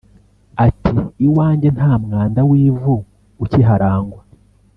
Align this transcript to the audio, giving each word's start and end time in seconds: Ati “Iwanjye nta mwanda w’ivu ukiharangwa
Ati 0.65 0.95
“Iwanjye 1.25 1.69
nta 1.77 1.91
mwanda 2.03 2.39
w’ivu 2.49 2.95
ukiharangwa 3.43 4.21